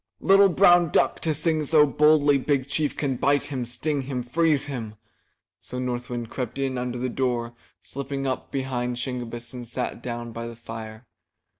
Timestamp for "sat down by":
9.67-10.47